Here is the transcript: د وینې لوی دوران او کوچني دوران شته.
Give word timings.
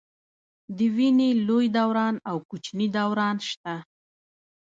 د 0.77 0.79
وینې 0.95 1.29
لوی 1.47 1.65
دوران 1.77 2.15
او 2.29 2.37
کوچني 2.49 2.87
دوران 2.97 3.37
شته. 3.49 3.75